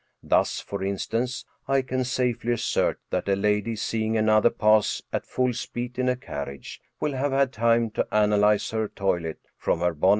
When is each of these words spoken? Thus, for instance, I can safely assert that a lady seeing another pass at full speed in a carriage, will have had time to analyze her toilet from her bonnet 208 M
Thus, 0.23 0.59
for 0.59 0.83
instance, 0.83 1.45
I 1.67 1.83
can 1.83 2.03
safely 2.05 2.53
assert 2.53 2.99
that 3.11 3.29
a 3.29 3.35
lady 3.35 3.75
seeing 3.75 4.17
another 4.17 4.49
pass 4.49 5.03
at 5.13 5.27
full 5.27 5.53
speed 5.53 5.99
in 5.99 6.09
a 6.09 6.15
carriage, 6.15 6.81
will 6.99 7.13
have 7.13 7.31
had 7.33 7.53
time 7.53 7.91
to 7.91 8.07
analyze 8.11 8.71
her 8.71 8.87
toilet 8.87 9.37
from 9.59 9.77
her 9.81 9.93
bonnet 9.93 9.99
208 9.99 10.07
M 10.07 10.09